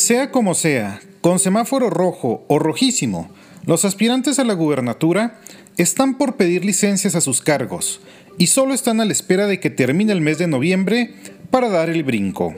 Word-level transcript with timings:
Sea 0.00 0.30
como 0.30 0.54
sea, 0.54 0.98
con 1.20 1.38
semáforo 1.38 1.90
rojo 1.90 2.46
o 2.48 2.58
rojísimo, 2.58 3.28
los 3.66 3.84
aspirantes 3.84 4.38
a 4.38 4.44
la 4.44 4.54
gubernatura 4.54 5.38
están 5.76 6.16
por 6.16 6.36
pedir 6.36 6.64
licencias 6.64 7.14
a 7.16 7.20
sus 7.20 7.42
cargos 7.42 8.00
y 8.38 8.46
solo 8.46 8.72
están 8.72 9.02
a 9.02 9.04
la 9.04 9.12
espera 9.12 9.46
de 9.46 9.60
que 9.60 9.68
termine 9.68 10.14
el 10.14 10.22
mes 10.22 10.38
de 10.38 10.46
noviembre 10.46 11.12
para 11.50 11.68
dar 11.68 11.90
el 11.90 12.02
brinco. 12.02 12.54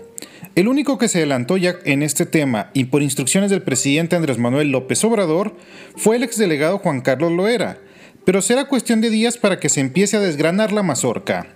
El 0.54 0.68
único 0.68 0.98
que 0.98 1.08
se 1.08 1.18
adelantó 1.18 1.56
ya 1.56 1.74
en 1.84 2.04
este 2.04 2.26
tema 2.26 2.70
y 2.74 2.84
por 2.84 3.02
instrucciones 3.02 3.50
del 3.50 3.62
presidente 3.62 4.14
Andrés 4.14 4.38
Manuel 4.38 4.70
López 4.70 5.02
Obrador 5.02 5.56
fue 5.96 6.14
el 6.14 6.22
exdelegado 6.22 6.78
Juan 6.78 7.00
Carlos 7.00 7.32
Loera, 7.32 7.80
pero 8.24 8.40
será 8.40 8.68
cuestión 8.68 9.00
de 9.00 9.10
días 9.10 9.36
para 9.36 9.58
que 9.58 9.68
se 9.68 9.80
empiece 9.80 10.16
a 10.16 10.20
desgranar 10.20 10.70
la 10.70 10.84
mazorca. 10.84 11.48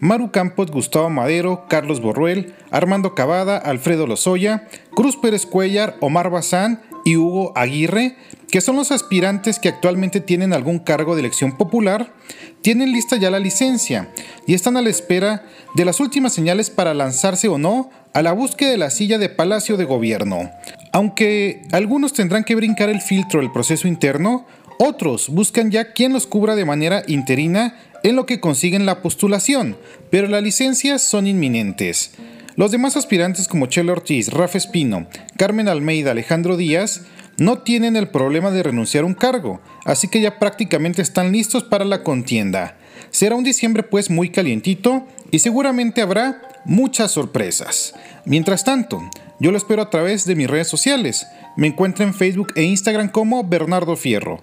Maru 0.00 0.30
Campos, 0.30 0.70
Gustavo 0.70 1.10
Madero, 1.10 1.66
Carlos 1.68 2.00
Borruel, 2.00 2.54
Armando 2.70 3.14
Cavada, 3.14 3.58
Alfredo 3.58 4.06
Lozoya, 4.06 4.66
Cruz 4.94 5.16
Pérez 5.16 5.44
Cuellar, 5.44 5.96
Omar 6.00 6.30
Bazán 6.30 6.80
y 7.04 7.16
Hugo 7.16 7.52
Aguirre, 7.54 8.16
que 8.50 8.62
son 8.62 8.76
los 8.76 8.92
aspirantes 8.92 9.58
que 9.58 9.68
actualmente 9.68 10.20
tienen 10.20 10.54
algún 10.54 10.78
cargo 10.78 11.14
de 11.14 11.20
elección 11.20 11.56
popular, 11.56 12.14
tienen 12.62 12.92
lista 12.92 13.16
ya 13.16 13.30
la 13.30 13.38
licencia 13.38 14.08
y 14.46 14.54
están 14.54 14.76
a 14.76 14.82
la 14.82 14.90
espera 14.90 15.44
de 15.74 15.84
las 15.84 16.00
últimas 16.00 16.32
señales 16.32 16.70
para 16.70 16.94
lanzarse 16.94 17.48
o 17.48 17.58
no 17.58 17.90
a 18.12 18.22
la 18.22 18.32
búsqueda 18.32 18.70
de 18.70 18.78
la 18.78 18.90
silla 18.90 19.18
de 19.18 19.28
Palacio 19.28 19.76
de 19.76 19.84
Gobierno. 19.84 20.50
Aunque 20.92 21.62
algunos 21.72 22.12
tendrán 22.12 22.44
que 22.44 22.56
brincar 22.56 22.88
el 22.88 23.00
filtro 23.00 23.40
del 23.40 23.52
proceso 23.52 23.86
interno, 23.86 24.46
otros 24.82 25.28
buscan 25.28 25.70
ya 25.70 25.92
quien 25.92 26.14
los 26.14 26.26
cubra 26.26 26.56
de 26.56 26.64
manera 26.64 27.02
interina 27.06 27.76
en 28.02 28.16
lo 28.16 28.24
que 28.24 28.40
consiguen 28.40 28.86
la 28.86 29.02
postulación, 29.02 29.76
pero 30.10 30.26
las 30.26 30.42
licencias 30.42 31.02
son 31.02 31.26
inminentes. 31.26 32.12
Los 32.56 32.70
demás 32.70 32.96
aspirantes 32.96 33.46
como 33.46 33.66
Chelo 33.66 33.92
Ortiz, 33.92 34.32
Rafa 34.32 34.56
Espino, 34.56 35.06
Carmen 35.36 35.68
Almeida, 35.68 36.12
Alejandro 36.12 36.56
Díaz, 36.56 37.02
no 37.36 37.58
tienen 37.58 37.94
el 37.94 38.08
problema 38.08 38.50
de 38.50 38.62
renunciar 38.62 39.04
a 39.04 39.06
un 39.06 39.12
cargo, 39.12 39.60
así 39.84 40.08
que 40.08 40.22
ya 40.22 40.38
prácticamente 40.38 41.02
están 41.02 41.30
listos 41.30 41.62
para 41.62 41.84
la 41.84 42.02
contienda. 42.02 42.78
Será 43.10 43.34
un 43.34 43.44
diciembre 43.44 43.82
pues 43.82 44.08
muy 44.08 44.30
calientito 44.30 45.06
y 45.30 45.40
seguramente 45.40 46.00
habrá 46.00 46.40
muchas 46.64 47.10
sorpresas. 47.10 47.92
Mientras 48.24 48.64
tanto, 48.64 49.02
yo 49.40 49.52
lo 49.52 49.58
espero 49.58 49.82
a 49.82 49.90
través 49.90 50.24
de 50.24 50.36
mis 50.36 50.48
redes 50.48 50.68
sociales. 50.68 51.26
Me 51.56 51.66
encuentro 51.66 52.04
en 52.04 52.14
Facebook 52.14 52.54
e 52.56 52.62
Instagram 52.62 53.10
como 53.10 53.44
Bernardo 53.44 53.94
Fierro. 53.94 54.42